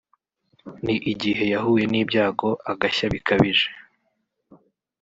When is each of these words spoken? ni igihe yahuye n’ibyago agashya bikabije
ni 0.83 0.95
igihe 1.11 1.43
yahuye 1.53 1.85
n’ibyago 1.91 2.49
agashya 2.71 3.05
bikabije 3.13 3.69